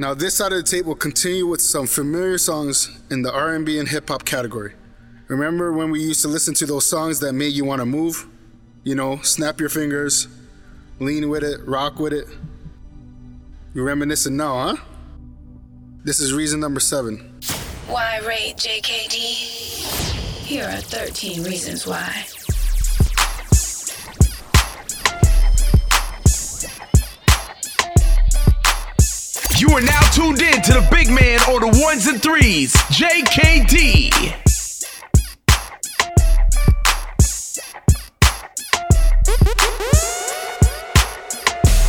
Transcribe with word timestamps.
Now 0.00 0.14
this 0.14 0.36
side 0.36 0.50
of 0.52 0.56
the 0.56 0.62
tape 0.64 0.86
will 0.86 0.94
continue 0.94 1.46
with 1.46 1.60
some 1.60 1.86
familiar 1.86 2.38
songs 2.38 2.88
in 3.10 3.20
the 3.20 3.30
R&B 3.30 3.78
and 3.78 3.86
hip 3.86 4.08
hop 4.08 4.24
category. 4.24 4.72
Remember 5.28 5.74
when 5.74 5.90
we 5.90 6.00
used 6.00 6.22
to 6.22 6.28
listen 6.28 6.54
to 6.54 6.64
those 6.64 6.86
songs 6.86 7.20
that 7.20 7.34
made 7.34 7.52
you 7.52 7.66
want 7.66 7.80
to 7.82 7.84
move? 7.84 8.26
You 8.82 8.94
know, 8.94 9.18
snap 9.18 9.60
your 9.60 9.68
fingers, 9.68 10.26
lean 11.00 11.28
with 11.28 11.44
it, 11.44 11.60
rock 11.66 11.98
with 11.98 12.14
it. 12.14 12.26
You're 13.74 13.84
reminiscing 13.84 14.38
now, 14.38 14.68
huh? 14.68 14.76
This 16.02 16.18
is 16.18 16.32
reason 16.32 16.60
number 16.60 16.80
seven. 16.80 17.38
Why 17.86 18.20
rate 18.26 18.56
JKD? 18.56 20.46
Here 20.46 20.64
are 20.64 20.80
13 20.80 21.44
reasons 21.44 21.86
why. 21.86 22.24
You 29.60 29.68
are 29.72 29.82
now 29.82 30.00
tuned 30.12 30.40
in 30.40 30.62
to 30.62 30.72
the 30.72 30.88
big 30.90 31.10
man 31.10 31.38
on 31.40 31.60
the 31.60 31.82
ones 31.84 32.06
and 32.06 32.22
threes, 32.22 32.72
JKD. 32.88 34.08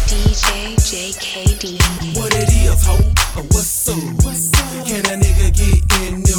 DJ 0.04 0.76
JKD. 0.84 2.18
What 2.18 2.36
it 2.36 2.50
is, 2.50 2.86
ho? 2.86 2.96
Or 3.40 3.44
what's 3.44 3.88
up? 3.88 3.96
Can 4.86 5.06
a 5.06 5.16
nigga 5.16 5.56
get 5.56 6.02
in 6.02 6.31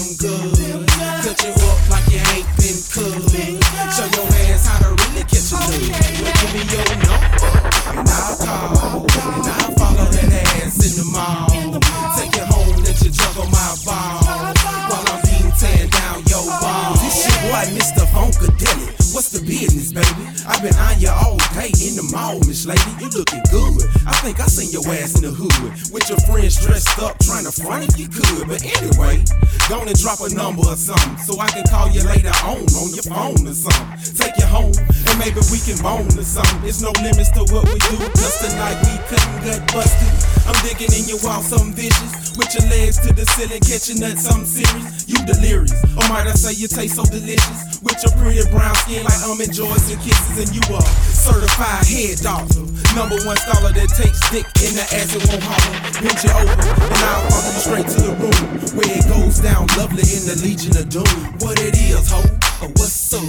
your 24.72 24.88
ass 24.88 25.20
in 25.20 25.28
the 25.28 25.30
hood 25.30 25.52
with 25.92 26.08
your 26.08 26.18
friends 26.24 26.56
dressed 26.56 26.98
up, 26.98 27.18
trying 27.20 27.44
to 27.44 27.52
front 27.52 27.84
if 27.92 28.00
you 28.00 28.08
could. 28.08 28.48
But 28.48 28.64
anyway, 28.64 29.20
go 29.68 29.84
and 29.84 29.92
drop 30.00 30.24
a 30.24 30.32
number 30.32 30.64
or 30.64 30.76
something 30.76 31.18
so 31.20 31.38
I 31.38 31.48
can 31.52 31.64
call 31.68 31.92
you 31.92 32.02
later 32.08 32.32
on 32.48 32.64
on 32.80 32.88
your 32.96 33.04
phone 33.04 33.44
or 33.44 33.52
something. 33.52 34.16
Take 34.16 34.32
you 34.40 34.48
home 34.48 34.72
and 34.72 35.16
maybe 35.20 35.44
we 35.52 35.60
can 35.60 35.76
bone 35.84 36.08
or 36.16 36.24
something. 36.24 36.62
There's 36.64 36.80
no 36.80 36.90
limits 37.04 37.30
to 37.36 37.44
what 37.52 37.68
we 37.68 37.76
do. 37.92 38.00
Just 38.16 38.40
tonight 38.48 38.80
we 38.88 38.96
couldn't 39.12 39.44
get 39.44 39.60
busted. 39.68 40.31
I'm 40.52 40.60
digging 40.68 40.92
in 40.92 41.08
your 41.08 41.16
wall, 41.24 41.40
some 41.40 41.72
vicious. 41.72 42.36
With 42.36 42.52
your 42.52 42.68
legs 42.68 43.00
to 43.00 43.12
the 43.12 43.24
ceiling, 43.24 43.64
catching 43.64 44.00
that 44.04 44.20
something 44.20 44.44
serious. 44.44 45.08
You 45.08 45.16
delirious, 45.24 45.72
or 45.96 46.04
might 46.12 46.28
I 46.28 46.36
say 46.36 46.52
you 46.52 46.68
taste 46.68 46.96
so 47.00 47.04
delicious? 47.08 47.80
With 47.80 47.96
your 48.04 48.12
pretty 48.20 48.44
brown 48.52 48.76
skin 48.84 49.04
like 49.04 49.20
almond 49.24 49.52
joys 49.56 49.88
and 49.88 50.00
kisses, 50.04 50.36
and 50.36 50.52
you 50.52 50.60
are 50.76 50.84
certified 51.08 51.88
head 51.88 52.20
doctor. 52.20 52.68
Number 52.92 53.16
one 53.24 53.40
scholar 53.40 53.72
that 53.72 53.88
takes 53.96 54.20
dick 54.28 54.44
in 54.60 54.76
the 54.76 54.84
ass 54.92 55.16
and 55.16 55.24
won't 55.32 55.40
holler. 55.40 55.72
Bend 56.04 56.20
you 56.20 56.32
over, 56.36 56.52
and 56.52 57.00
I'll 57.00 57.24
follow 57.32 57.48
you 57.48 57.62
straight 57.64 57.88
to 57.88 58.00
the 58.04 58.14
room 58.20 58.44
where 58.76 58.92
it 58.92 59.08
goes 59.08 59.40
down 59.40 59.64
lovely 59.80 60.04
in 60.04 60.28
the 60.28 60.36
Legion 60.44 60.76
of 60.76 60.92
Doom. 60.92 61.08
What 61.40 61.56
it 61.64 61.80
is, 61.80 62.12
ho, 62.12 62.20
or 62.60 62.68
what's 62.76 63.08
up? 63.16 63.24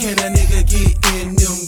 Can 0.00 0.16
a 0.24 0.32
nigga 0.32 0.64
get 0.64 0.96
in 1.20 1.36
them 1.36 1.59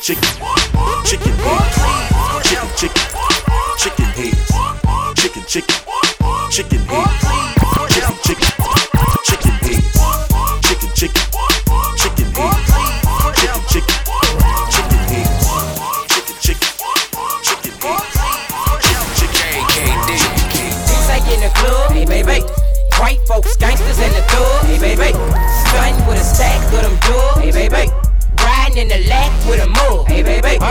chicken, 0.00 0.22
chicken, 1.04 1.04
chicken 1.04 1.32
heads, 1.38 1.76
chicken, 2.48 2.68
chicken, 2.76 3.02
chicken 3.78 4.04
heads, 4.06 4.52
chicken, 5.20 5.42
chicken, 5.46 5.76
chicken 6.50 6.80
heads, 6.88 7.11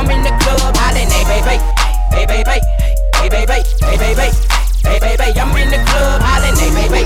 I'm 0.01 0.09
in 0.09 0.23
the 0.23 0.31
club, 0.41 0.75
hollering, 0.77 1.11
hey 1.13 1.23
baby. 1.29 1.61
Hey 2.09 2.25
baby, 2.25 2.57
hey 3.21 3.29
baby, 3.29 3.61
hey 3.85 3.97
baby, 4.01 4.33
hey 4.81 4.97
baby. 4.97 5.39
I'm 5.39 5.55
in 5.55 5.69
the 5.69 5.77
club, 5.85 6.21
hollering, 6.25 6.57
hey 6.57 6.89
baby. 6.89 7.05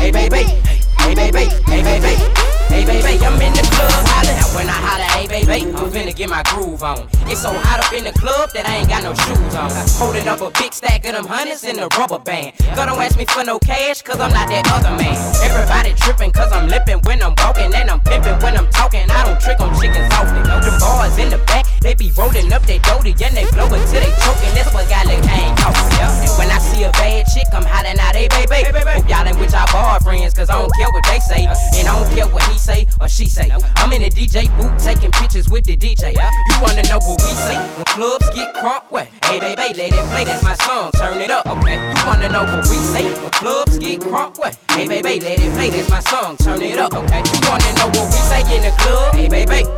Hey 0.00 0.10
baby, 0.10 0.48
hey 0.64 0.79
baby, 1.14 1.50
hey 1.66 1.82
baby. 1.82 2.50
Hey 2.70 2.86
baby, 2.86 3.18
I'm 3.26 3.34
in 3.42 3.50
the 3.50 3.66
club 3.74 3.90
hollering. 4.14 4.38
Now 4.38 4.54
when 4.54 4.68
I 4.70 4.78
holler, 4.78 5.10
hey 5.18 5.26
baby, 5.26 5.66
I'm 5.74 5.90
finna 5.90 6.14
get 6.14 6.30
my 6.30 6.42
groove 6.54 6.86
on. 6.86 7.10
It's 7.26 7.42
so 7.42 7.50
hot 7.50 7.82
up 7.82 7.92
in 7.92 8.06
the 8.06 8.14
club 8.14 8.54
that 8.54 8.62
I 8.62 8.78
ain't 8.78 8.88
got 8.88 9.02
no 9.02 9.10
shoes 9.26 9.54
on. 9.58 9.74
Holding 9.98 10.28
up 10.30 10.38
a 10.38 10.54
big 10.54 10.72
stack 10.72 11.02
of 11.04 11.18
them 11.18 11.26
hundreds 11.26 11.66
in 11.66 11.82
a 11.82 11.90
rubber 11.98 12.22
band. 12.22 12.54
God 12.78 12.86
don't 12.86 13.02
ask 13.02 13.18
me 13.18 13.26
for 13.26 13.42
no 13.42 13.58
cash, 13.58 14.02
cause 14.02 14.22
I'm 14.22 14.30
not 14.30 14.46
that 14.54 14.70
other 14.70 14.94
man. 14.94 15.18
Everybody 15.42 15.98
tripping 15.98 16.30
cause 16.30 16.52
I'm 16.54 16.70
lipping 16.70 17.02
when 17.02 17.18
I'm 17.26 17.34
walking, 17.42 17.74
and 17.74 17.90
I'm 17.90 18.00
pimping 18.06 18.38
when 18.38 18.54
I'm 18.56 18.70
talking. 18.70 19.02
I 19.10 19.26
don't 19.26 19.40
trick 19.42 19.58
on 19.58 19.74
chickens 19.82 20.06
often. 20.14 20.46
Them 20.46 20.78
bars 20.78 21.18
in 21.18 21.28
the 21.34 21.42
back, 21.50 21.66
they 21.82 21.98
be 21.98 22.14
rolling 22.14 22.52
up 22.54 22.62
they 22.70 22.78
doty 22.86 23.18
and 23.18 23.34
they 23.34 23.50
blow 23.50 23.66
it 23.66 23.82
till 23.90 23.98
they 23.98 24.14
choking. 24.22 24.54
That's 24.54 24.70
what 24.70 24.86
got 24.86 25.10
talking. 25.10 25.90
Yeah. 25.98 26.22
And 26.22 26.32
when 26.38 26.48
I 26.54 26.58
see 26.62 26.86
a 26.86 26.92
bad 26.94 27.26
chick, 27.26 27.50
I'm 27.50 27.66
hollering 27.66 27.98
out, 27.98 28.14
hey 28.14 28.28
baby. 28.30 28.62
Hope 28.62 29.08
y'all 29.08 29.26
ain't 29.26 29.38
with 29.38 29.52
y'all 29.52 29.66
boyfriends, 29.74 30.34
cause 30.36 30.50
I 30.50 30.54
don't 30.54 30.70
care 30.78 30.90
what 30.94 30.99
they 31.04 31.20
say. 31.20 31.46
And 31.46 31.88
I 31.88 31.98
don't 31.98 32.10
care 32.14 32.26
what 32.26 32.42
he 32.44 32.58
say 32.58 32.86
or 33.00 33.08
she 33.08 33.26
say. 33.26 33.50
I'm 33.76 33.92
in 33.92 34.02
the 34.02 34.10
DJ 34.10 34.48
booth 34.56 34.76
taking 34.82 35.10
pictures 35.12 35.48
with 35.48 35.64
the 35.64 35.76
DJ. 35.76 36.12
You 36.12 36.56
wanna 36.60 36.82
know 36.88 36.98
what 36.98 37.20
we 37.22 37.32
say? 37.46 37.56
When 37.76 37.84
clubs 37.86 38.28
get 38.30 38.54
crunk, 38.54 38.84
what? 38.90 39.08
Hey 39.24 39.40
baby, 39.40 39.74
let 39.76 39.92
it 39.92 40.06
play, 40.10 40.24
that's 40.24 40.42
my 40.42 40.54
song, 40.66 40.90
turn 40.92 41.18
it 41.18 41.30
up, 41.30 41.46
okay? 41.46 41.76
You 41.76 42.06
wanna 42.06 42.28
know 42.28 42.44
what 42.44 42.68
we 42.68 42.76
say? 42.76 43.04
When 43.04 43.30
clubs 43.30 43.78
get 43.78 44.00
crunk, 44.00 44.38
what? 44.38 44.58
Hey 44.70 44.88
baby, 44.88 45.20
let 45.20 45.38
it 45.38 45.52
play, 45.54 45.70
that's 45.70 45.90
my 45.90 46.00
song, 46.00 46.36
turn 46.36 46.62
it 46.62 46.78
up, 46.78 46.94
okay? 46.94 47.22
You 47.24 47.40
wanna 47.48 47.72
know 47.78 47.88
what 47.94 48.06
we 48.10 48.20
say 48.30 48.42
in 48.56 48.62
the 48.62 48.74
club? 48.78 49.14
Hey 49.14 49.28
baby. 49.28 49.68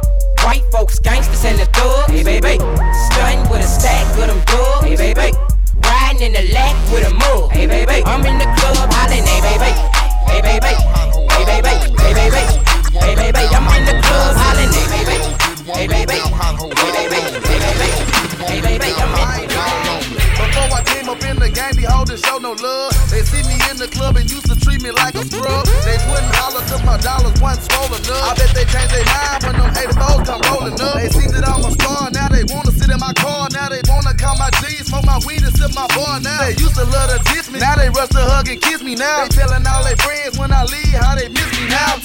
White 0.45 0.65
folks, 0.73 0.99
gangsters, 0.99 1.45
and 1.45 1.59
the 1.59 1.67
thug. 1.67 2.11
Hey 2.11 2.25
baby, 2.25 2.59
stunting 3.07 3.49
with 3.49 3.61
a 3.63 3.69
stack 3.69 4.07
of 4.19 4.27
them 4.27 4.43
dub. 4.47 4.83
Hey 4.83 4.97
baby, 4.97 5.31
riding 5.85 6.23
in 6.23 6.33
the 6.33 6.53
lack 6.53 6.75
with 6.91 7.07
a 7.07 7.15
mug. 7.15 7.53
Hey 7.53 7.67
baby, 7.69 8.03
I'm 8.05 8.27
in 8.27 8.39
the 8.39 8.45
club 8.59 8.91
hollering. 8.91 9.23
Hey 9.23 9.41
baby, 9.41 9.71
Hey, 10.27 10.41
baby. 10.43 10.73
Hey, 11.33 11.45
baby. 11.45 11.75
Hey, 11.99 12.15
baby. 12.15 12.43
Hey, 12.99 13.15
baby. 13.15 13.45
I'm 13.55 13.67
in 13.77 13.85
the 13.87 13.95
club 14.03 14.37
hollering. 14.37 14.73
Hey, 14.73 15.05
baby. 15.07 15.33
Hey, 15.73 15.87
baby. 15.87 16.19
Hey, 16.79 16.93
baby. 16.97 17.19
Hey, 17.47 17.61
baby. 17.65 17.89
Hey, 18.47 18.61
baby. 18.61 18.89
I'm 18.99 19.43
in 19.43 19.49
the 19.49 19.63
before 20.43 20.75
I 20.75 20.83
came 20.85 21.09
up 21.09 21.23
in 21.23 21.39
the 21.39 21.49
game, 21.49 21.75
they 21.77 21.87
hold 21.87 22.11
show 22.13 22.39
no 22.39 22.53
love. 22.53 22.93
They 23.11 23.23
see 23.23 23.43
me 23.47 23.57
in 23.71 23.77
the 23.79 23.89
club 23.89 24.17
and 24.17 24.29
used 24.31 24.47
to 24.51 24.59
treat 24.59 24.83
me 24.83 24.91
like 24.91 25.15
a 25.15 25.25
scrub. 25.25 25.67
They 25.85 25.97
wouldn't 26.11 26.35
holler 26.35 26.63
my 26.85 26.99
dollars 26.99 27.37
wasn't 27.41 27.71
swollen 27.73 28.03
up. 28.05 28.33
I 28.33 28.35
bet 28.37 28.51
they 28.53 28.67
changed 28.69 28.93
their 28.93 29.07
mind 29.07 29.41
when 29.45 29.55
them 29.57 29.73
84s 29.73 30.27
come 30.27 30.43
rolling 30.53 30.77
up. 30.77 30.95
They 30.99 31.09
see 31.09 31.29
that 31.33 31.45
I'm 31.49 31.65
a 31.65 31.71
star, 31.73 32.11
now 32.13 32.29
they 32.29 32.45
wanna 32.53 32.73
sit 32.73 32.91
in 32.91 33.01
my 33.01 33.13
car. 33.15 33.49
Now 33.53 33.69
they 33.69 33.81
wanna 33.89 34.15
call 34.15 34.37
my 34.37 34.51
G, 34.61 34.83
smoke 34.85 35.07
my 35.07 35.19
weed 35.25 35.43
and 35.43 35.55
sip 35.57 35.73
my 35.75 35.87
bar 35.97 36.21
now. 36.21 36.43
They 36.45 36.57
used 36.61 36.77
to 36.77 36.85
love 36.85 37.09
the 37.09 37.19
D 37.29 37.42
me. 37.53 37.61
Now 37.61 37.77
they 37.77 37.91
rush 37.93 38.09
to 38.17 38.25
hug 38.25 38.49
and 38.49 38.61
kiss 38.61 38.83
me 38.83 38.95
now. 38.97 39.29
They 39.29 39.37
telling 39.37 39.67
all 39.69 39.85
their 39.85 39.97
friends 40.01 40.39
when 40.41 40.51
I 40.53 40.65
leave 40.65 40.97
how 40.97 41.15
they 41.15 41.29
miss 41.29 41.53
me 41.61 41.69
now. 41.69 42.01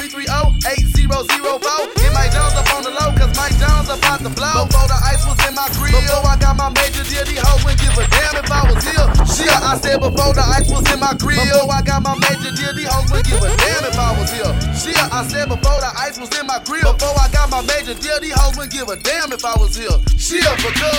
281-330-8004. 0.00 1.94
Get 2.00 2.12
my 2.16 2.26
Jones 2.32 2.56
up 2.56 2.72
on 2.72 2.82
the 2.82 2.90
low, 2.90 3.12
cause 3.12 3.36
Mike 3.36 3.52
Jones 3.60 3.92
about 3.92 4.24
to 4.24 4.32
blow. 4.32 4.64
Before 4.66 4.88
the 4.88 4.96
ice 5.04 5.20
was 5.28 5.36
in 5.44 5.54
my 5.54 5.68
grill. 5.76 5.92
Before 5.92 6.24
I 6.24 6.36
got 6.40 6.56
my 6.56 6.72
major 6.72 7.04
deal, 7.04 7.24
these 7.28 7.44
hoes 7.44 7.60
wouldn't 7.62 7.84
give 7.84 7.92
a 8.00 8.08
damn 8.08 8.40
if 8.40 8.48
I 8.50 8.64
was 8.64 8.80
here. 8.80 9.06
Shit, 9.28 9.52
I 9.52 9.76
said 9.76 10.00
before 10.00 10.32
the 10.32 10.42
ice 10.42 10.72
was 10.72 10.88
in 10.88 10.98
my 10.98 11.12
grill. 11.20 11.36
Before 11.36 11.68
I 11.68 11.82
got 11.84 12.00
my 12.02 12.16
major 12.16 12.50
deal, 12.56 12.72
these 12.72 12.88
hoes 12.88 13.12
wouldn't 13.12 13.28
give 13.28 13.44
a 13.44 13.52
damn 13.52 13.84
if 13.84 13.98
I 14.00 14.16
was 14.16 14.32
here. 14.32 14.48
Shit, 14.72 14.96
I 14.96 15.20
said 15.28 15.52
before 15.52 15.80
the 15.84 15.92
ice 16.00 16.16
was 16.16 16.32
in 16.38 16.46
my 16.48 16.58
grill. 16.64 16.96
Before 16.96 17.12
I 17.20 17.28
got 17.28 17.52
my 17.52 17.60
major 17.68 17.92
deal, 17.94 18.18
these 18.24 18.32
hoes 18.32 18.56
wouldn't 18.56 18.72
give 18.72 18.88
a 18.88 18.96
damn 18.96 19.32
if 19.32 19.44
I 19.44 19.52
was 19.60 19.76
here. 19.76 19.92
Shit, 20.16 20.48
because 20.64 20.91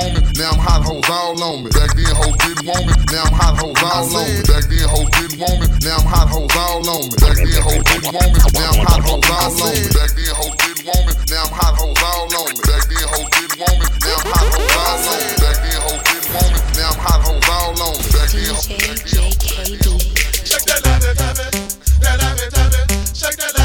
on 0.00 0.14
me. 0.14 0.20
Now 0.36 0.50
I'm 0.56 0.60
hot 0.60 0.82
hoes 0.84 1.08
all 1.08 1.36
on 1.42 1.64
me. 1.64 1.70
Back 1.70 1.92
then 1.96 2.14
hoes 2.16 2.36
didn't 2.40 2.66
want 2.66 2.84
me. 2.86 2.92
Now 3.12 3.24
I'm 3.28 3.34
hot 3.36 3.54
hoes 3.60 3.76
all 3.84 4.08
on 4.08 4.24
me. 4.26 4.42
Back 4.48 4.64
then 4.68 4.88
hoes 4.88 5.10
didn't 5.16 5.40
want 5.40 5.60
me. 5.60 5.66
Now 5.84 6.00
I'm 6.00 6.06
hot 6.08 6.28
hoes 6.28 6.56
all 6.56 6.88
on 6.88 7.02
me. 7.04 7.16
Back 7.20 7.36
then 7.40 7.60
hoes 7.60 7.84
didn't 7.84 8.12
want 8.12 8.30
me. 8.32 8.40
Now 8.56 8.72
I'm 8.72 8.84
hot 8.88 9.02
hoes 9.04 9.28
all 9.30 9.52
on 9.52 9.68
me. 9.68 9.92
Back 9.92 10.10
then 10.16 10.32
hoes 10.34 10.56
didn't 10.60 10.84
want 10.88 11.04
me. 11.06 11.12
Now 11.28 11.44
I'm 11.44 11.52
hot 11.52 11.74
hoes 11.76 12.00
all 12.00 12.32
on 12.40 12.48
me. 12.48 12.60
Back 12.64 12.84
then 12.88 13.04
hoes 13.10 13.28
didn't 13.30 13.58
want 13.60 13.76
me. 13.80 13.86
Now 14.00 14.16
I'm 14.16 14.32
hot 14.32 14.46
hoes 14.50 14.74
all 14.80 15.04
on 15.10 15.20
me. 15.20 15.36
Back 15.40 15.56
then 15.60 15.78
hoes 15.84 16.02
didn't 16.08 16.30
want 16.32 16.50
me. 16.50 16.60
Now 16.76 16.90
I'm 16.90 17.00
hot 17.00 17.20
hoes 17.20 17.48
all 17.50 17.80
on 17.80 17.94
me. 18.00 18.08
Back 18.10 18.28
then 18.32 18.48
hoes. 18.50 18.68
Shake 20.50 20.66
that, 20.66 20.80
love 20.82 21.04
it, 21.04 21.14
love 21.20 21.38
it, 21.38 21.52
love 22.02 22.38
it, 22.40 22.50
love 22.56 22.74
it. 22.74 23.16
Shake 23.16 23.36
that. 23.36 23.59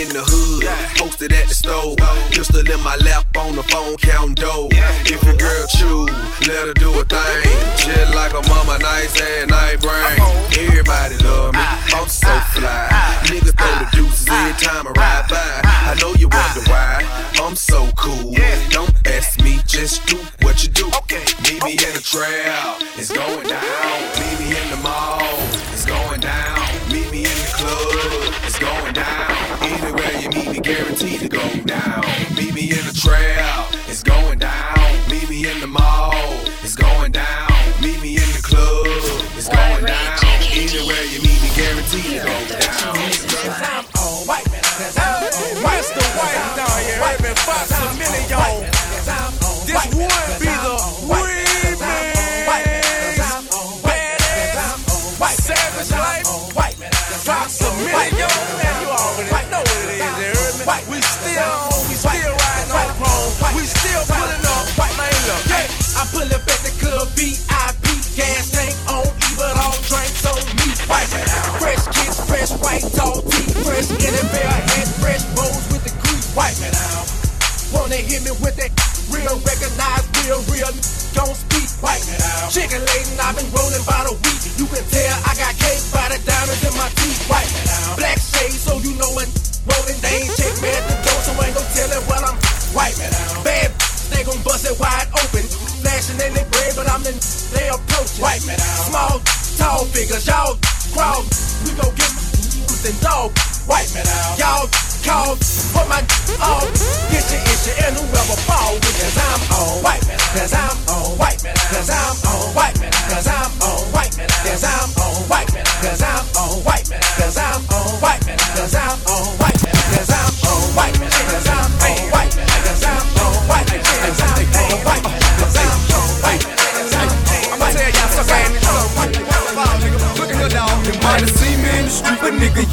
In 0.00 0.08
the 0.08 0.24
hood, 0.26 0.33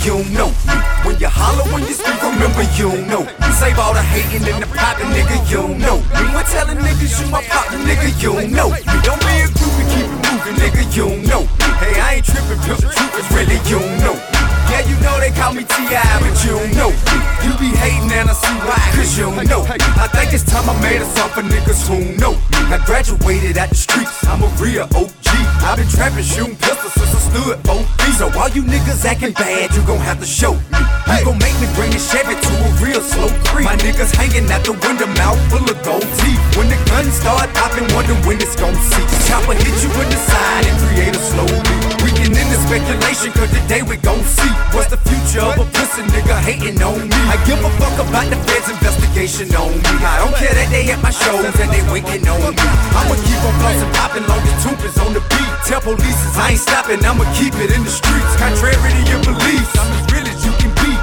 you 0.05 0.23
know 0.33 0.49
me. 0.65 0.75
When 1.05 1.17
you 1.19 1.29
holler, 1.29 1.63
when 1.73 1.83
you 1.85 1.93
speak, 1.93 2.17
remember 2.21 2.63
you 2.77 2.89
know 3.05 3.21
me. 3.21 3.47
Save 3.53 3.77
all 3.77 3.93
the 3.93 4.01
hating 4.01 4.47
and 4.49 4.63
the 4.63 4.67
popping, 4.67 5.07
nigga, 5.13 5.37
you 5.49 5.61
know 5.77 5.97
me. 6.01 6.21
When 6.33 6.45
telling 6.45 6.77
niggas 6.77 7.21
you 7.21 7.29
my 7.29 7.43
partner, 7.45 7.77
nigga, 7.85 8.09
you 8.21 8.33
know 8.49 8.69
me. 8.69 8.81
Don't 9.05 9.21
be 9.21 9.45
a 9.45 9.47
groupie, 9.53 9.85
keep 9.93 10.05
it 10.05 10.21
moving, 10.25 10.57
nigga, 10.57 10.83
you 10.95 11.05
know 11.29 11.41
me. 11.41 11.67
Hey, 11.81 11.99
I 12.01 12.13
ain't 12.15 12.25
tripping, 12.25 12.59
pimp, 12.65 12.79
the 12.81 12.89
truth 12.89 13.19
is 13.19 13.27
really 13.35 13.59
you 13.69 13.79
know 14.01 14.15
me. 14.15 14.40
Yeah, 14.71 14.87
you 14.87 14.95
know 15.03 15.19
they 15.19 15.35
call 15.35 15.51
me 15.51 15.67
T.I., 15.67 15.99
but 16.23 16.31
you 16.47 16.55
don't 16.55 16.71
know. 16.79 16.95
You 17.43 17.51
be 17.59 17.75
hating 17.75 18.07
and 18.07 18.31
I 18.31 18.33
see 18.33 18.55
why, 18.63 18.79
cause 18.95 19.11
you 19.19 19.27
don't 19.27 19.43
know. 19.51 19.67
I 19.67 20.07
think 20.15 20.31
it's 20.31 20.47
time 20.47 20.63
I 20.63 20.75
made 20.79 21.03
a 21.03 21.07
song 21.11 21.27
for 21.35 21.43
niggas 21.43 21.83
who 21.91 22.15
know. 22.15 22.39
I 22.71 22.79
graduated 22.87 23.57
at 23.59 23.69
the 23.69 23.75
streets, 23.75 24.23
I'm 24.31 24.39
a 24.39 24.47
real 24.63 24.87
OG. 24.95 25.27
I've 25.67 25.75
been 25.75 25.91
trapping, 25.91 26.23
shooting 26.23 26.55
pistols 26.55 26.95
since 26.95 27.11
I 27.11 27.19
stood 27.19 27.63
both 27.67 27.83
feet. 27.99 28.15
So 28.15 28.31
all 28.39 28.47
you 28.55 28.63
niggas 28.63 29.03
acting 29.03 29.33
bad, 29.33 29.75
you 29.75 29.83
gon' 29.83 29.99
have 29.99 30.19
to 30.23 30.25
show 30.25 30.55
me. 30.55 30.79
You 31.19 31.25
gon' 31.27 31.39
make 31.43 31.57
me 31.59 31.67
bring 31.75 31.91
the 31.91 31.99
Chevy 31.99 32.39
to 32.39 32.51
a 32.63 32.69
real 32.79 33.03
slow 33.03 33.27
creep. 33.51 33.67
My 33.67 33.75
niggas 33.75 34.15
hanging 34.15 34.47
out 34.47 34.63
the 34.63 34.71
window, 34.71 35.11
mouth 35.19 35.41
full 35.51 35.67
of 35.67 35.77
gold 35.83 36.07
teeth. 36.23 36.39
When 36.55 36.71
the 36.71 36.79
guns 36.87 37.11
start 37.19 37.51
popping, 37.59 37.91
wonder 37.91 38.15
when 38.23 38.39
it's 38.39 38.55
gon' 38.55 38.73
cease. 38.87 39.27
Chopper 39.27 39.51
hit 39.51 39.75
you 39.83 39.91
in 39.99 40.07
the 40.07 40.19
side 40.31 40.63
and 40.63 40.77
create 40.87 41.11
a 41.11 41.19
slow 41.19 41.45
beat. 41.45 42.00
End 42.29 42.49
the 42.53 42.59
speculation, 42.69 43.33
cause 43.33 43.49
today 43.49 43.81
we 43.81 43.97
gon' 43.97 44.21
see. 44.21 44.51
What's 44.73 44.89
the 44.93 45.01
future 45.09 45.41
of 45.41 45.57
a 45.57 45.65
pussy 45.73 46.03
nigga 46.13 46.37
hating 46.39 46.77
on 46.81 47.09
me? 47.09 47.17
I 47.33 47.35
give 47.49 47.57
a 47.59 47.71
fuck 47.81 47.97
about 47.97 48.29
the 48.29 48.37
feds' 48.45 48.69
investigation 48.69 49.49
on 49.57 49.73
me. 49.73 49.93
I 50.05 50.21
don't 50.21 50.35
care 50.37 50.53
that 50.53 50.69
they 50.69 50.91
at 50.93 51.01
my 51.01 51.11
shows 51.11 51.49
and 51.57 51.69
they 51.73 51.81
winking 51.91 52.27
on 52.29 52.39
me. 52.53 52.65
I'ma 52.93 53.15
keep 53.25 53.41
on 53.41 53.55
bustin' 53.61 53.91
poppin' 53.97 54.25
long 54.29 54.41
as 54.45 54.55
Toomp 54.63 54.81
is 54.85 54.97
on 55.01 55.13
the 55.13 55.23
beat. 55.33 55.51
Tell 55.65 55.81
police 55.81 56.21
I 56.37 56.51
ain't 56.51 56.59
stopping, 56.59 57.03
I'ma 57.05 57.25
keep 57.37 57.53
it 57.57 57.73
in 57.73 57.83
the 57.83 57.93
streets. 57.93 58.33
Contrary 58.37 58.75
to 58.77 59.03
your 59.09 59.21
beliefs, 59.25 59.73
I'm 59.77 59.89
as 59.93 60.05
real 60.13 60.30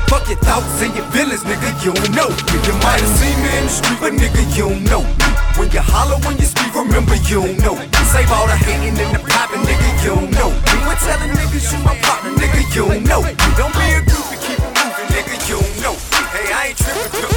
Fuck 0.08 0.24
your 0.28 0.40
thoughts 0.40 0.80
and 0.80 0.96
your 0.96 1.04
feelings, 1.12 1.44
nigga, 1.44 1.68
you 1.84 1.92
don't 1.92 2.12
know 2.16 2.32
me. 2.32 2.56
You 2.64 2.72
might 2.80 2.96
have 2.96 3.14
seen 3.20 3.36
me 3.44 3.50
in 3.60 3.64
the 3.68 3.72
street, 3.72 4.00
but 4.00 4.12
nigga, 4.16 4.40
you 4.56 4.72
don't 4.72 4.84
know 4.88 5.04
me. 5.04 5.28
When 5.60 5.68
you 5.68 5.84
holler, 5.84 6.16
when 6.24 6.40
you 6.40 6.48
speak, 6.48 6.72
remember 6.72 7.12
you 7.28 7.44
don't 7.44 7.60
know. 7.60 7.76
Save 8.08 8.32
all 8.32 8.48
the 8.48 8.56
hating 8.56 8.96
and 8.96 9.12
the 9.12 9.20
popping, 9.28 9.60
nigga, 9.68 9.88
you 10.00 10.16
don't 10.16 10.32
know 10.32 10.48
me. 10.48 10.76
When 10.88 10.96
telling 11.04 11.32
niggas 11.36 11.68
you 11.68 11.78
my 11.84 11.92
partner, 12.00 12.32
nigga, 12.40 12.64
you 12.72 12.88
don't 12.88 13.04
know. 13.04 13.20
Don't 13.60 13.74
be 13.76 13.84
a 13.92 14.00
groupie, 14.00 14.40
keep 14.48 14.56
it 14.56 14.72
moving, 14.80 15.08
nigga, 15.12 15.36
you 15.44 15.60
don't 15.60 15.76
know. 15.84 15.94
Hey, 16.32 16.56
I 16.56 16.72
ain't 16.72 16.78
tripping, 16.80 17.12
the 17.12 17.28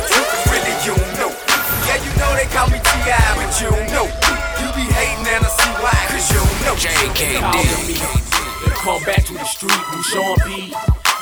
really 0.48 0.76
you 0.88 0.96
don't 0.96 1.16
know. 1.20 1.32
Yeah, 1.92 2.00
you 2.00 2.12
know 2.24 2.32
they 2.40 2.48
call 2.56 2.72
me 2.72 2.80
T.I., 2.80 3.20
but 3.36 3.52
you 3.60 3.68
don't 3.68 3.92
know. 3.92 4.08
You 4.64 4.68
be 4.80 4.88
hating 4.88 5.28
and 5.28 5.44
I 5.44 5.52
see 5.60 5.76
why, 5.84 6.00
cause 6.08 6.24
you 6.32 6.40
don't 6.40 6.60
know 6.64 6.76
JKD. 6.80 8.00
Come 8.80 9.04
back 9.04 9.28
to 9.28 9.34
the 9.36 9.44
street, 9.44 9.76
Sean 10.08 10.40
P. 10.48 10.72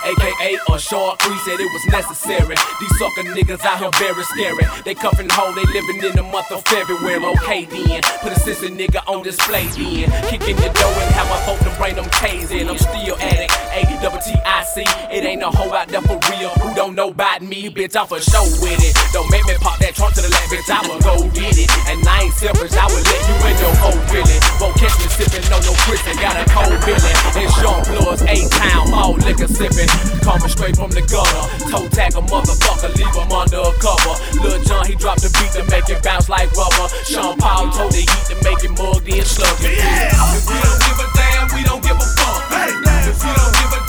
AKA 0.06 0.58
a 0.70 0.79
short 0.79 1.20
crease 1.20 1.44
said 1.46 1.60
it 1.60 1.72
was 1.74 1.86
necessary. 1.88 2.56
These 2.79 2.96
sucker 3.00 3.24
niggas 3.36 3.63
out 3.65 3.79
here 3.79 3.91
very 4.00 4.24
scary. 4.24 4.65
They 4.86 4.96
cuffin' 4.96 5.29
hoe, 5.29 5.53
they 5.53 5.65
living 5.74 6.03
in 6.03 6.15
the 6.15 6.24
month 6.24 6.51
of 6.51 6.63
February. 6.65 7.24
Okay 7.39 7.65
then, 7.65 8.01
put 8.22 8.32
a 8.32 8.39
sissy 8.39 8.72
nigga 8.72 9.03
on 9.08 9.24
display 9.24 9.68
then. 9.75 10.08
Kicking 10.29 10.56
the 10.56 10.70
door 10.72 10.94
and 10.96 11.12
have 11.15 11.27
my 11.29 11.39
folk 11.44 11.60
to 11.68 11.72
bring 11.77 11.96
them 11.96 12.10
K's 12.22 12.51
in. 12.51 12.70
I'm 12.70 12.77
still 12.77 13.18
at 13.20 13.39
it. 13.44 13.51
A 13.75 13.84
double 14.01 14.20
T 14.20 14.32
I 14.46 14.63
C. 14.63 14.84
It 15.12 15.24
ain't 15.25 15.44
a 15.44 15.51
hoe 15.51 15.74
out 15.74 15.88
there 15.89 16.01
for 16.01 16.20
real. 16.32 16.50
Who 16.63 16.74
don't 16.75 16.96
know 16.96 17.10
about 17.10 17.41
me, 17.41 17.70
bitch? 17.70 18.00
I'm 18.00 18.08
for 18.08 18.20
show 18.20 18.44
with 18.63 18.79
it. 18.79 18.96
Don't 19.12 19.29
make 19.32 19.46
me 19.46 19.56
pop 19.60 19.79
that 19.79 19.96
trunk 19.96 20.15
to 20.15 20.22
the 20.22 20.29
left, 20.29 20.48
bitch. 20.48 20.70
I 20.72 20.79
will 20.88 21.01
go 21.03 21.27
get 21.36 21.58
it. 21.58 21.70
And 21.91 22.00
I 22.08 22.24
ain't 22.24 22.34
selfish, 22.34 22.74
I 22.74 22.88
will 22.88 23.03
let 23.03 23.22
you 23.27 23.36
in 23.51 23.56
your 23.60 23.75
whole 23.84 24.00
really. 24.15 24.38
Won't 24.62 24.77
catch 24.79 24.96
me 25.01 25.12
sippin' 25.12 25.44
no 25.51 25.60
no 25.60 25.74
Christian. 25.84 26.15
Got 26.24 26.39
a 26.39 26.46
cold 26.48 26.77
feeling. 26.88 27.18
And 27.36 27.51
Sean 27.60 27.82
Plus, 27.84 28.22
A-Town, 28.24 28.94
all 28.94 29.13
liquor 29.20 29.50
sippin'. 29.50 29.88
Coming 30.22 30.50
straight 30.50 30.75
from 30.75 30.91
the 30.91 31.01
gutter. 31.05 31.43
Toe 31.72 31.88
tag 31.89 32.13
a 32.15 32.22
motherfucker, 32.22 32.93
leave 32.96 33.15
him 33.15 33.31
under 33.31 33.60
a 33.60 33.74
cover. 33.81 34.15
Lil 34.41 34.62
Jon, 34.63 34.86
he 34.86 34.96
dropped 34.96 35.22
the 35.22 35.29
beat 35.38 35.51
to 35.58 35.63
make 35.72 35.89
it 35.89 36.03
bounce 36.03 36.29
like 36.29 36.51
rubber. 36.53 36.88
Sean 37.05 37.38
Paul 37.38 37.72
told 37.72 37.91
the 37.91 38.05
heat 38.05 38.25
to 38.29 38.36
make 38.46 38.62
it 38.63 38.74
mug 38.77 39.01
then 39.03 39.25
sluggy. 39.25 39.77
Yeah. 39.77 40.13
If 40.38 40.46
we 40.46 40.55
don't 40.60 40.79
give 40.86 41.00
a 41.01 41.08
damn, 41.17 41.48
we 41.55 41.62
don't 41.63 41.84
give 41.84 41.98
a 41.98 42.08
fuck. 42.17 42.46
If 43.10 43.17
we 43.24 43.31
don't 43.34 43.53
give 43.58 43.74
a 43.74 43.88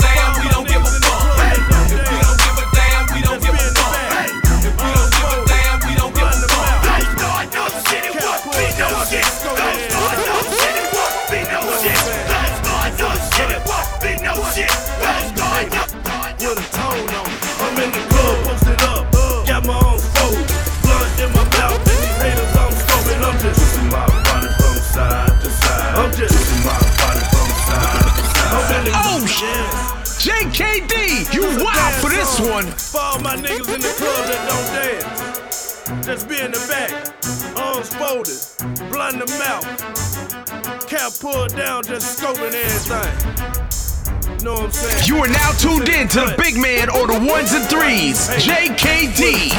got 41.11 41.19
pulled 41.19 41.55
down 41.55 41.83
just 41.83 42.19
scoping 42.19 42.53
everything. 42.53 44.43
Know 44.43 44.53
what 44.53 44.63
I'm 44.63 44.71
saying? 44.71 45.07
You 45.07 45.17
are 45.17 45.27
now 45.27 45.51
tuned 45.53 45.89
in 45.89 46.07
to 46.09 46.19
the 46.21 46.35
big 46.37 46.57
man 46.57 46.89
or 46.89 47.07
the 47.07 47.19
ones 47.25 47.53
and 47.53 47.65
threes, 47.65 48.27
JKD. 48.29 49.51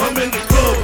I'm 0.00 0.16
in 0.18 0.30
the 0.30 0.38
club 0.48 0.83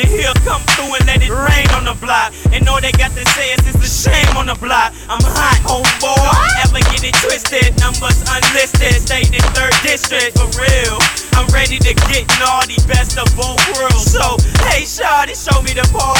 And 0.00 0.08
he'll 0.08 0.32
come 0.48 0.64
through 0.72 0.96
and 0.96 1.04
let 1.04 1.20
it 1.20 1.28
rain 1.28 1.68
on 1.76 1.84
the 1.84 1.92
block. 2.00 2.32
And 2.56 2.64
all 2.72 2.80
they 2.80 2.92
got 2.96 3.12
to 3.12 3.24
say 3.36 3.52
is 3.52 3.60
it's 3.68 3.84
a 3.84 4.08
shame 4.08 4.32
on 4.32 4.48
the 4.48 4.56
block. 4.56 4.96
I'm 5.12 5.20
hot, 5.20 5.60
homeboy. 5.60 6.16
Ever 6.64 6.80
get 6.88 7.04
it 7.04 7.12
twisted? 7.20 7.76
Numbers 7.76 8.24
unlisted. 8.24 8.96
State 8.96 9.28
in 9.28 9.44
third 9.52 9.76
district, 9.84 10.40
for 10.40 10.48
real. 10.56 10.96
I'm 11.36 11.44
ready 11.52 11.76
to 11.76 11.92
get 12.08 12.24
naughty, 12.40 12.80
best 12.88 13.20
of 13.20 13.28
both 13.36 13.60
worlds. 13.76 14.08
So, 14.08 14.40
hey, 14.72 14.88
Shawty, 14.88 15.36
show 15.36 15.60
me 15.60 15.76
the 15.76 15.84
ball. 15.92 16.19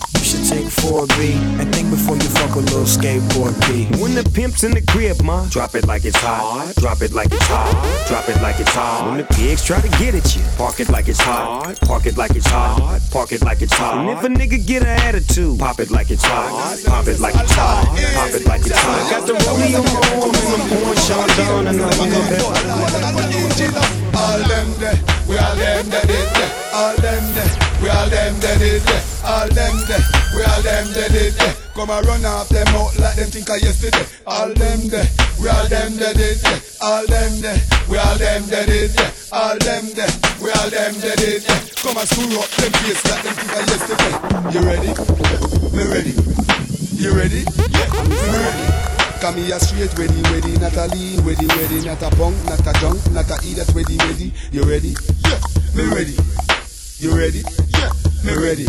should 0.31 0.47
take 0.47 0.63
4B 0.65 1.35
and 1.59 1.67
think 1.75 1.89
before 1.89 2.15
you 2.15 2.21
fuck 2.21 2.55
a 2.55 2.59
little 2.59 2.87
skateboard 2.87 3.51
B. 3.67 3.89
When 4.01 4.15
the 4.15 4.23
pimp's 4.23 4.63
in 4.63 4.71
the 4.71 4.81
crib, 4.81 5.21
ma, 5.21 5.45
drop 5.49 5.75
it 5.75 5.85
like 5.87 6.05
it's 6.05 6.15
hot. 6.15 6.73
Drop 6.77 7.01
it 7.01 7.11
like 7.11 7.33
it's 7.33 7.45
hot. 7.47 7.75
Drop 8.07 8.29
it 8.29 8.41
like 8.41 8.57
it's 8.57 8.71
hot. 8.71 9.07
When 9.07 9.17
the 9.17 9.25
pigs 9.25 9.65
try 9.65 9.81
to 9.81 9.89
get 9.99 10.15
at 10.15 10.33
you, 10.33 10.41
park 10.57 10.79
it 10.79 10.87
like 10.87 11.09
it's 11.09 11.19
hot. 11.19 11.77
Park 11.81 12.05
it 12.05 12.15
like 12.15 12.31
it's 12.31 12.47
hot. 12.47 13.01
Park 13.11 13.33
it 13.33 13.43
like 13.43 13.61
it's 13.61 13.73
hot. 13.73 13.97
And 13.97 14.09
if 14.09 14.23
a 14.23 14.29
nigga 14.29 14.65
get 14.65 14.83
an 14.83 14.97
attitude, 15.03 15.59
pop 15.59 15.81
it 15.81 15.91
like 15.91 16.11
it's 16.11 16.23
hot. 16.23 16.79
Pop 16.85 17.07
it 17.07 17.19
like 17.19 17.35
it's 17.35 17.51
hot. 17.51 17.87
Pop 18.15 18.29
it 18.29 18.45
like 18.45 18.61
it's 18.61 18.79
hot. 18.79 19.01
I 19.01 19.09
got 19.11 19.27
the 19.27 19.33
rollie 19.33 19.75
on 19.75 19.83
my 19.83 19.99
arm 20.15 20.31
and 20.31 20.61
I'm 20.61 20.69
pouring 20.71 20.99
Sean 21.03 21.27
and 21.67 21.81
I'm 21.81 21.91
in 24.05 24.10
all 24.13 24.39
them 24.43 24.67
there, 24.79 24.99
we 25.27 25.37
all 25.37 25.55
them 25.55 25.89
that 25.89 26.07
did 26.07 26.29
there. 26.35 26.51
All 26.73 26.95
them 26.97 27.23
there, 27.35 27.51
we 27.81 27.89
all 27.89 28.09
them 28.09 28.33
that 28.39 28.57
did 28.59 28.81
there. 28.83 29.03
All 29.23 29.47
them 29.47 29.75
there, 29.87 30.03
we 30.35 30.41
all 30.43 30.61
them 30.61 30.87
that 30.93 31.11
did 31.11 31.33
there. 31.33 31.55
Come 31.73 31.89
and 31.89 32.05
run 32.05 32.25
off 32.25 32.49
them 32.49 32.67
out 32.75 32.97
like 32.99 33.15
them 33.15 33.29
think 33.31 33.49
of 33.49 33.61
yesterday. 33.61 34.03
All 34.27 34.51
them 34.53 34.87
there, 34.91 35.07
we 35.39 35.47
all 35.47 35.67
them 35.67 35.95
that 35.97 36.15
did 36.17 36.37
there. 36.43 36.59
All 36.81 37.05
them 37.07 37.31
there, 37.41 37.59
we 37.89 37.97
all 37.97 38.17
them 38.17 38.43
that 38.51 38.67
did 38.67 38.91
there. 38.91 39.11
All 39.31 39.57
them 39.57 39.85
there, 39.95 40.13
we 40.43 40.51
all 40.51 40.69
them 40.69 40.93
that 40.99 41.17
did 41.17 41.41
there. 41.43 41.61
Come 41.79 41.97
and 41.97 42.07
screw 42.07 42.35
up 42.35 42.51
them 42.59 42.71
face 42.83 43.03
like 43.07 43.23
them 43.23 43.35
think 43.39 43.53
of 43.55 43.63
yesterday. 43.71 44.13
You 44.51 44.61
ready? 44.67 44.91
Me 45.71 45.83
ready. 45.87 46.13
You 46.99 47.11
ready? 47.15 47.41
Yeah, 47.71 47.87
me 48.05 48.37
ready. 48.37 48.90
Come 49.21 49.37
here 49.37 49.59
straight, 49.59 49.93
ready, 49.99 50.19
ready, 50.33 50.57
not 50.57 50.73
a 50.73 50.87
lean, 50.95 51.21
ready, 51.21 51.45
ready, 51.45 51.85
not 51.85 52.01
a 52.01 52.09
punk, 52.17 52.33
not 52.49 52.59
a 52.65 52.73
junk, 52.81 52.97
not 53.11 53.29
a 53.29 53.37
E, 53.45 53.53
that's 53.53 53.69
ready, 53.69 53.95
ready. 53.97 54.33
You 54.51 54.63
ready? 54.63 54.95
Yeah, 55.29 55.37
me 55.77 55.85
ready. 55.93 56.17
You 56.97 57.13
ready? 57.15 57.45
Yeah, 57.77 57.93
me 58.25 58.33
ready. 58.33 58.65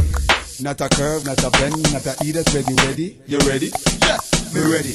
Not 0.60 0.78
a 0.82 0.90
curve, 0.92 1.24
not 1.24 1.42
a 1.42 1.48
bend, 1.56 1.80
not 1.94 2.04
a 2.04 2.12
E, 2.22 2.32
that's 2.32 2.52
ready, 2.54 2.74
ready. 2.84 3.16
You 3.26 3.38
ready? 3.48 3.72
Yeah, 4.04 4.18
me 4.52 4.60
ready. 4.68 4.92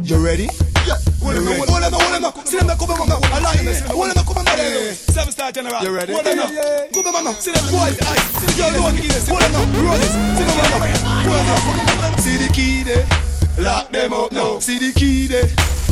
You 0.00 0.16
ready? 0.16 0.48
Yeah, 0.88 0.96
me 1.20 1.28
ready. 1.28 1.60
Hold 1.68 1.82
them, 1.84 1.92
hold 1.92 2.24
them, 2.24 2.46
see 2.46 2.56
them 2.56 2.78
come 2.78 2.90
on, 2.90 3.06
man. 3.06 3.20
I 3.20 3.38
like 3.38 3.60
this. 3.60 3.80
Hold 3.84 4.10
them, 4.10 4.24
come 4.24 4.38
on, 4.38 4.44
man. 4.46 4.94
Seven 4.94 5.30
star 5.30 5.52
general. 5.52 5.84
You 5.84 5.92
ready? 5.92 6.14
Come 6.14 6.24
on, 7.04 7.24
man. 7.24 7.34
See 7.34 7.52
them 7.52 7.68
boys. 7.68 8.00
See 8.00 8.48
the 8.48 8.54
girl, 8.56 8.80
roll 8.80 8.96
this. 8.96 9.28
See 9.28 9.36
them, 9.36 9.52
hold 9.52 9.76
them, 9.76 9.92
hold 11.68 12.00
them. 12.00 12.18
See 12.18 12.36
the 12.38 12.48
key 12.54 12.82
there. 12.82 13.29
Lock 13.60 13.90
them 13.90 14.14
up 14.14 14.32
now. 14.32 14.58
See 14.58 14.78
the 14.78 14.90
key 14.98 15.26
there. 15.26 15.44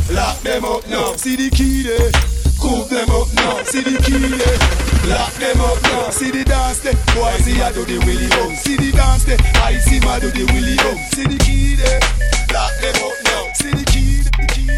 Lock 0.09 0.41
them 0.41 0.65
up 0.65 0.87
now. 0.89 1.13
See 1.13 1.35
the 1.35 1.51
key 1.51 1.83
there. 1.83 2.09
Coop 2.57 2.89
them 2.89 3.09
up 3.13 3.29
now. 3.35 3.61
See 3.61 3.81
the 3.85 3.93
key 4.01 4.17
there. 4.17 4.57
Lock 5.05 5.31
them 5.37 5.61
up 5.61 5.77
now. 5.83 6.09
See 6.09 6.31
the 6.31 6.43
dance 6.43 6.79
there. 6.79 6.97
Boy, 7.13 7.37
see 7.45 7.61
I 7.61 7.71
do 7.71 7.85
the 7.85 7.99
willy 8.09 8.27
bum. 8.29 8.55
See 8.55 8.75
the 8.75 8.91
dance 8.91 9.23
there. 9.25 9.37
I 9.61 9.77
see 9.77 9.99
my 10.01 10.17
do 10.17 10.31
the 10.31 10.49
willy 10.49 10.77
bum. 10.81 10.97
See 11.13 11.29
the 11.29 11.37
key 11.45 11.75
there. 11.77 12.01
Lock 12.49 12.73
them 12.81 12.97
up 13.05 13.13
now. 13.29 13.53
See 13.53 13.69
the 13.69 13.85
key. 13.85 14.25
The 14.25 14.47
key. 14.49 14.73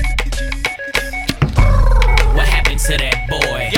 What 2.36 2.48
happened 2.48 2.80
to 2.92 2.98
that 3.00 3.24
boy? 3.32 3.72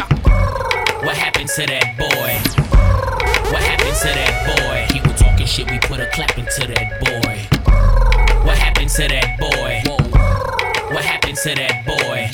What 1.06 1.17
happened 1.17 1.49
to 1.49 1.65
that 1.69 1.97
boy? 2.02 2.34
What 3.54 3.62
happened 3.62 3.93
to 3.93 4.10
that 4.10 4.34
boy? 4.58 4.89
He 4.89 5.06
was 5.06 5.21
talking 5.21 5.45
shit, 5.45 5.69
we 5.69 5.78
put 5.78 5.99
a 5.99 6.08
clap 6.08 6.36
into 6.36 6.65
that 6.65 6.97
boy. 6.97 7.33
What 8.94 9.10
happened 9.10 9.10
to 9.10 9.26
that 9.26 9.40
boy? 9.42 10.94
What 10.94 11.04
happened 11.04 11.38
to 11.42 11.56
that 11.56 11.82
boy? 11.82 12.30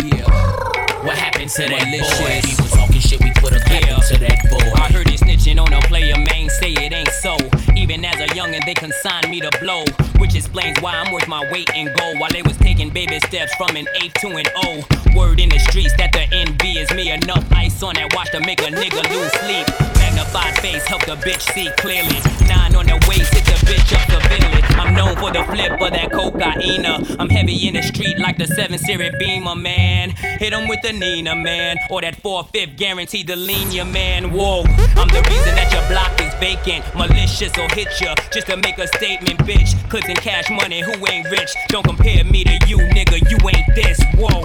What 1.07 1.15
happened 1.15 1.49
to 1.51 1.63
that 1.63 1.87
boy? 1.87 2.35
Was 2.43 2.71
talking 2.75 2.99
shit, 2.99 3.23
we 3.23 3.31
put 3.39 3.55
a 3.55 3.63
clap 3.63 3.87
into 3.87 4.19
that 4.19 4.43
boy. 4.51 4.67
I 4.75 4.91
heard 4.91 5.07
he 5.07 5.15
snitching 5.15 5.55
on 5.55 5.71
a 5.71 5.79
player, 5.87 6.17
man, 6.17 6.49
say 6.49 6.73
it 6.73 6.91
ain't 6.91 7.07
so. 7.23 7.37
Even 7.77 8.03
as 8.03 8.19
a 8.19 8.27
youngin', 8.35 8.65
they 8.65 8.73
consigned 8.73 9.29
me 9.29 9.39
to 9.39 9.49
blow, 9.61 9.85
which 10.17 10.35
explains 10.35 10.81
why 10.81 10.99
I'm 10.99 11.13
worth 11.13 11.29
my 11.29 11.49
weight 11.49 11.69
in 11.77 11.95
gold. 11.95 12.19
While 12.19 12.31
they 12.31 12.41
was 12.41 12.57
taking 12.57 12.89
baby 12.89 13.21
steps 13.21 13.55
from 13.55 13.77
an 13.77 13.87
eighth 14.03 14.19
to 14.19 14.27
an 14.27 14.45
O. 14.67 14.83
Word 15.15 15.39
in 15.39 15.47
the 15.47 15.59
streets 15.59 15.95
that 15.95 16.11
the 16.11 16.27
envy 16.35 16.75
is 16.75 16.91
me. 16.91 17.09
Enough 17.09 17.47
ice 17.53 17.81
on 17.83 17.95
that 17.95 18.13
watch 18.13 18.31
to 18.31 18.41
make 18.41 18.59
a 18.59 18.67
nigga 18.67 18.99
lose 19.07 19.31
sleep. 19.39 19.63
Magnified 19.95 20.59
face 20.59 20.83
help 20.83 21.05
the 21.05 21.15
bitch 21.23 21.39
see 21.55 21.71
clearly. 21.79 22.19
Nine 22.51 22.75
on 22.75 22.85
the 22.85 22.99
waist, 23.07 23.31
hit 23.31 23.47
the 23.47 23.55
bitch 23.63 23.95
up 23.95 24.05
the 24.11 24.19
severely. 24.27 24.58
I'm 24.79 24.95
known 24.95 25.15
for 25.17 25.29
the 25.31 25.43
flip 25.43 25.73
of 25.73 25.91
that 25.91 26.09
cocaine. 26.11 26.85
I'm 27.19 27.29
heavy 27.29 27.67
in 27.67 27.73
the 27.73 27.83
street 27.83 28.17
like 28.17 28.37
the 28.37 28.47
7 28.47 28.77
Series 28.79 29.11
Beamer, 29.19 29.55
man. 29.55 30.11
Hit 30.11 30.53
'em 30.53 30.69
with 30.69 30.81
the 30.81 30.93
Nina, 30.93 31.35
man. 31.35 31.77
Or 31.89 32.01
that 32.01 32.15
4-5 32.21 32.77
guaranteed 32.77 33.27
to 33.27 33.35
lean 33.35 33.71
ya, 33.71 33.83
man. 33.83 34.31
Whoa, 34.31 34.63
I'm 34.95 35.09
the 35.09 35.21
reason 35.29 35.53
that 35.55 35.71
your 35.73 35.85
block 35.89 36.19
is 36.21 36.33
vacant. 36.35 36.83
Malicious 36.95 37.51
will 37.57 37.67
hit 37.75 37.89
ya 37.99 38.15
just 38.31 38.47
to 38.47 38.55
make 38.55 38.77
a 38.77 38.87
statement, 38.87 39.39
bitch. 39.45 39.75
Clips 39.89 40.07
and 40.07 40.21
cash 40.21 40.49
money, 40.49 40.79
who 40.79 40.93
ain't 41.07 41.29
rich? 41.29 41.51
Don't 41.67 41.85
compare 41.85 42.23
me 42.23 42.45
to 42.45 42.57
you, 42.65 42.77
nigga. 42.77 43.19
You 43.29 43.37
ain't 43.49 43.67
this. 43.75 43.99
Whoa. 44.15 44.39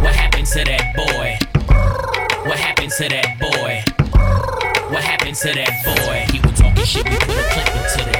What 0.00 0.14
happened 0.16 0.46
to 0.46 0.64
that 0.64 0.96
boy? 0.96 1.38
What 2.48 2.58
happened 2.58 2.92
to 2.92 3.08
that 3.10 3.38
boy? 3.38 3.84
What 4.90 5.04
happened 5.04 5.36
to 5.36 5.52
that 5.52 5.72
boy? 5.84 6.26
He 6.32 6.40
was 6.40 6.58
talking 6.58 6.84
shit, 6.84 7.04
put 7.04 7.22
a 7.22 7.44
clap 7.52 7.68
into 7.76 8.10
that 8.10 8.19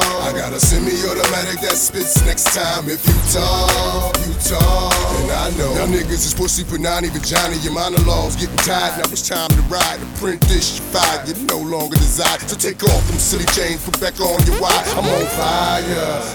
Got 0.41 0.53
a 0.53 0.59
semi-automatic 0.59 1.61
that 1.61 1.77
spits 1.77 2.25
next 2.25 2.49
time 2.57 2.89
if 2.89 3.05
you 3.05 3.13
talk, 3.29 4.17
you 4.25 4.33
talk. 4.41 4.89
And 5.21 5.29
I 5.37 5.53
know 5.53 5.69
them 5.77 5.93
niggas 5.93 6.25
is 6.25 6.33
pussy, 6.33 6.65
even 6.65 6.81
Johnny. 6.81 7.61
Your 7.61 7.77
monologues 7.77 8.41
getting 8.41 8.57
tired. 8.65 8.97
Now 8.97 9.13
it's 9.13 9.21
time 9.29 9.53
to 9.53 9.61
ride. 9.69 10.01
To 10.01 10.09
print 10.17 10.41
this, 10.49 10.81
you 10.81 10.85
fired. 10.89 11.29
You 11.29 11.37
no 11.45 11.61
longer 11.61 11.93
desire. 11.93 12.41
So 12.49 12.57
take 12.57 12.81
off 12.81 13.05
them 13.05 13.21
silly 13.21 13.45
chains, 13.53 13.85
put 13.85 14.01
back 14.01 14.17
on 14.17 14.41
your 14.49 14.57
wire. 14.57 14.81
I'm 14.97 15.05
on 15.05 15.29
fire. 15.37 15.85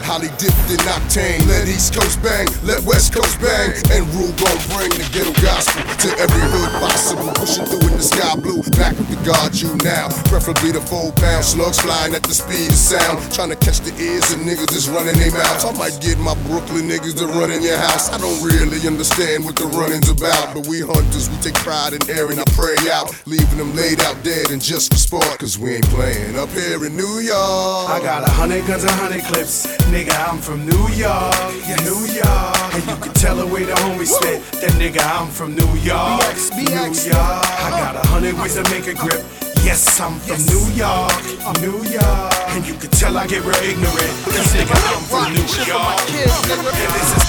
Holly 0.07 0.31
dipped 0.39 0.71
in 0.71 0.79
octane. 0.87 1.43
Let 1.51 1.67
East 1.67 1.91
Coast 1.91 2.23
bang, 2.23 2.47
let 2.63 2.87
West 2.87 3.11
Coast 3.11 3.43
bang. 3.43 3.75
And 3.91 4.07
rule 4.15 4.31
gon' 4.39 4.55
bring 4.71 4.95
the 4.95 5.03
ghetto 5.11 5.35
gospel 5.43 5.83
to 5.83 6.09
every 6.23 6.47
hood 6.55 6.71
possible. 6.79 7.35
Pushing 7.35 7.67
through 7.67 7.91
in 7.91 7.99
the 7.99 8.07
sky 8.07 8.39
blue. 8.39 8.63
Back 8.79 8.95
with 9.03 9.11
the 9.11 9.19
guard 9.27 9.59
you 9.59 9.75
now. 9.83 10.15
Preferably 10.31 10.71
the 10.71 10.81
four 10.81 11.11
pound 11.19 11.43
slugs 11.43 11.83
flying 11.83 12.15
at 12.15 12.23
the 12.23 12.39
speed 12.39 12.71
of 12.71 12.79
sound. 12.79 13.19
Trying 13.35 13.51
to 13.51 13.59
catch 13.59 13.83
the 13.83 13.96
ears 13.99 14.31
of 14.33 14.41
niggas 14.41 14.69
that's 14.69 14.89
running 14.89 15.17
their 15.19 15.33
mouths. 15.33 15.65
I 15.65 15.73
might 15.73 15.97
get 16.01 16.19
my 16.19 16.35
Brooklyn 16.47 16.89
niggas 16.89 17.17
to 17.19 17.27
run 17.27 17.51
in 17.51 17.63
your 17.63 17.79
house. 17.79 18.13
I 18.13 18.19
don't 18.19 18.41
really 18.43 18.81
understand 18.87 19.45
what 19.45 19.57
the 19.57 19.67
running's 19.67 20.09
about. 20.09 20.55
But 20.55 20.67
we 20.67 20.81
hunters, 20.81 21.31
we 21.31 21.37
take 21.39 21.55
pride 21.55 21.93
in 21.93 22.03
airing 22.11 22.39
our 22.39 22.51
prey 22.57 22.77
out. 22.91 23.15
Leaving 23.27 23.59
them 23.59 23.75
laid 23.75 24.01
out 24.03 24.17
dead 24.23 24.51
and 24.51 24.61
just 24.61 24.93
for 24.93 24.99
sport. 24.99 25.39
Cause 25.39 25.59
we 25.59 25.77
ain't 25.77 25.89
playing 25.89 26.39
up 26.39 26.51
here 26.51 26.85
in 26.85 26.97
New 26.97 27.21
York. 27.21 27.91
I 27.91 28.01
got 28.03 28.27
a 28.27 28.31
hundred 28.31 28.67
guns, 28.67 28.85
a 28.85 28.93
hundred 28.93 29.25
clips. 29.25 29.67
Nigga, 29.89 30.15
I'm 30.29 30.39
from 30.39 30.67
New 30.67 30.87
York, 30.93 31.53
New 31.85 32.01
York. 32.13 32.75
And 32.75 32.83
you 32.87 32.97
can 32.97 33.13
tell 33.15 33.37
the 33.37 33.47
way 33.47 33.65
the 33.65 33.73
homies 33.85 34.13
spit. 34.13 34.43
That 34.61 34.73
nigga, 34.77 35.01
I'm 35.03 35.29
from 35.29 35.55
New 35.55 35.73
York, 35.81 36.21
New 36.53 36.69
York. 36.69 37.45
I 37.65 37.71
got 37.71 37.97
a 37.97 38.07
hundred 38.09 38.35
ways 38.37 38.55
to 38.55 38.63
make 38.71 38.87
a 38.87 38.95
grip. 38.95 39.25
Yes, 39.67 39.99
I'm 39.99 40.15
from 40.23 40.39
New 40.47 40.63
York, 40.79 41.11
I'm 41.43 41.59
New 41.59 41.83
York. 41.91 42.31
And 42.55 42.63
you 42.63 42.79
can 42.79 42.87
tell 42.87 43.19
I 43.19 43.27
get 43.27 43.43
real 43.43 43.59
ignorant. 43.67 44.15
Cause 44.31 44.55
nigga, 44.55 44.79
I'm 44.95 45.03
from 45.11 45.35
New 45.35 45.43
York. 45.43 46.07
And 46.07 46.91
this 46.95 47.11
is 47.11 47.27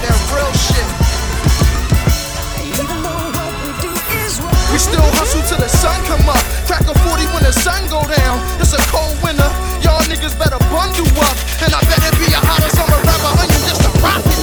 that 0.00 0.16
real 0.32 0.48
shit. 0.56 0.88
We 4.72 4.78
still 4.80 5.04
hustle 5.20 5.44
till 5.44 5.60
the 5.60 5.68
sun 5.68 6.00
come 6.08 6.24
up. 6.24 6.40
Crack 6.64 6.88
a 6.88 6.96
40 7.04 7.28
when 7.36 7.44
the 7.44 7.52
sun 7.52 7.84
go 7.92 8.00
down. 8.00 8.40
It's 8.56 8.72
a 8.72 8.80
cold 8.88 9.12
winter. 9.20 9.44
Y'all 9.84 10.00
niggas 10.08 10.32
better 10.40 10.56
bundle 10.72 11.04
up. 11.20 11.36
And 11.60 11.76
I 11.76 11.84
bet 11.84 12.00
it 12.00 12.16
be 12.16 12.32
a 12.32 12.40
hotter 12.40 12.72
summer 12.72 12.96
rapper 13.04 13.32
onion 13.36 13.60
just 13.68 13.84
to 13.84 13.92
rock 14.00 14.41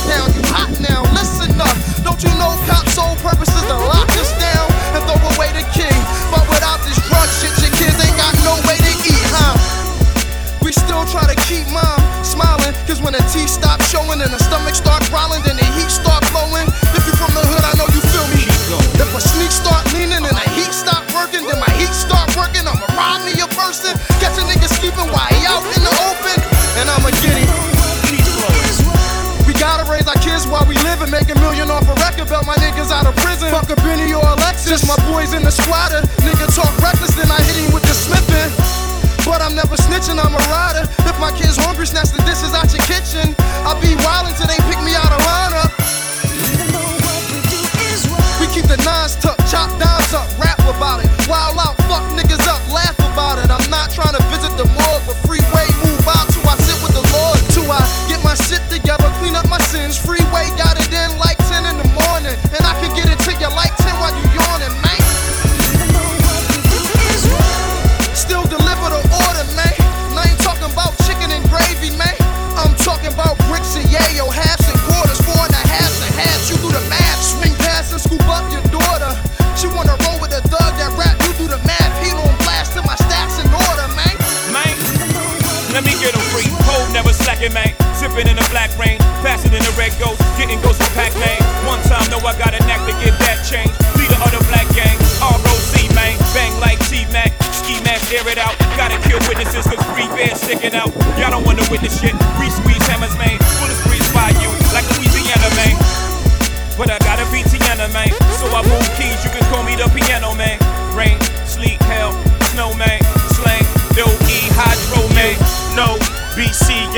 wild 51.29 51.59
out. 51.59 51.78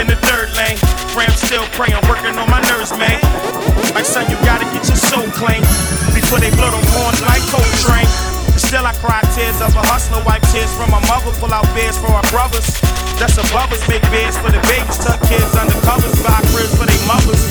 In 0.01 0.09
the 0.09 0.17
third 0.25 0.49
lane. 0.57 0.81
Ram 1.13 1.29
still 1.37 1.61
praying, 1.77 2.01
working 2.09 2.33
on 2.33 2.49
my 2.49 2.57
nerves, 2.73 2.89
man. 2.97 3.21
Like 3.93 4.09
son, 4.09 4.25
you 4.33 4.35
gotta 4.41 4.65
get 4.73 4.81
your 4.89 4.97
soul 4.97 5.29
clean 5.37 5.61
before 6.17 6.41
they 6.41 6.49
blow 6.57 6.73
them 6.73 6.81
horns 6.97 7.21
like 7.21 7.45
Coltrane. 7.53 8.09
Still 8.57 8.81
I 8.81 8.97
cry 8.97 9.21
tears 9.37 9.61
of 9.61 9.77
a 9.77 9.83
hustler, 9.85 10.19
wipe 10.25 10.41
tears 10.49 10.73
from 10.73 10.89
my 10.89 10.99
mother, 11.05 11.29
pull 11.37 11.53
out 11.53 11.69
beds 11.77 12.01
for 12.01 12.09
our 12.09 12.25
brothers. 12.33 12.81
That's 13.21 13.37
above 13.37 13.69
us, 13.69 13.85
make 13.85 14.01
beds 14.09 14.33
for 14.41 14.49
the 14.49 14.59
babies, 14.65 14.97
tuck 14.97 15.21
kids 15.29 15.53
under 15.53 15.77
covers, 15.85 16.17
buy 16.25 16.41
cribs 16.49 16.73
for 16.73 16.89
their 16.89 17.03
mothers. 17.05 17.41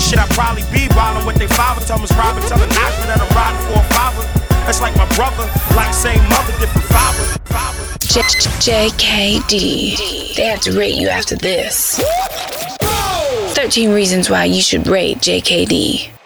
Shit, 0.00 0.16
I 0.16 0.24
probably 0.32 0.64
be 0.72 0.88
wildin' 0.96 1.28
with 1.28 1.36
they 1.36 1.50
father, 1.52 1.84
Thomas 1.84 2.10
Robin, 2.16 2.40
telling 2.48 2.72
Knoxville 2.72 3.12
that 3.12 3.20
I'm 3.20 3.32
riding 3.36 3.60
for 3.68 3.76
a 3.76 3.86
father. 3.92 4.24
That's 4.64 4.80
like 4.80 4.96
my 4.96 5.08
brother, 5.12 5.44
like 5.76 5.92
same 5.92 6.24
mother, 6.32 6.56
different 6.56 6.88
father. 6.88 7.87
J- 8.08 8.22
JKD. 8.88 10.34
They 10.34 10.44
have 10.44 10.60
to 10.60 10.72
rate 10.78 10.94
you 10.94 11.08
after 11.08 11.36
this. 11.36 12.00
13 13.54 13.90
reasons 13.92 14.30
why 14.30 14.44
you 14.44 14.62
should 14.62 14.86
rate 14.86 15.18
JKD. 15.18 16.17